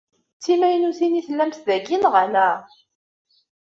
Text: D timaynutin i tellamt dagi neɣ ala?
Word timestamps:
D 0.37 0.41
timaynutin 0.43 1.19
i 1.19 1.21
tellamt 1.27 1.61
dagi 1.67 1.97
neɣ 1.97 2.13
ala? 2.23 2.49